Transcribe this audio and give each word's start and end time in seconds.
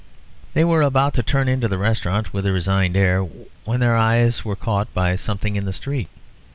They 0.55 0.65
were 0.65 0.81
about 0.81 1.13
to 1.13 1.21
turn 1.21 1.47
into 1.47 1.67
the 1.67 1.77
restaurant 1.77 2.33
with 2.33 2.47
a 2.47 2.51
resigned 2.51 2.97
air, 2.97 3.23
when 3.65 3.81
their 3.81 3.95
eyes 3.95 4.43
were 4.43 4.55
caught 4.55 4.91
by 4.95 5.15
something 5.15 5.55
in 5.55 5.65
the 5.65 5.71
street. 5.73 6.09